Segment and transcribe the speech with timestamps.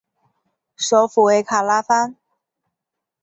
[0.77, 2.17] 首府为卡拉潘。